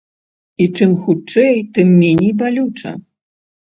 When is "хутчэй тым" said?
1.03-1.95